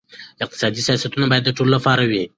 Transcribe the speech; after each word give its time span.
اقتصادي 0.45 0.81
سیاستونه 0.87 1.25
باید 1.31 1.43
د 1.45 1.49
ټولو 1.57 1.71
لپاره 1.77 2.03
وي. 2.09 2.23